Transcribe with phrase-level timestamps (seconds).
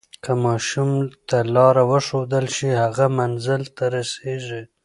[0.23, 0.91] که ماشوم
[1.27, 4.61] ته لاره وښودل شي، هغه منزل ته رسیږي.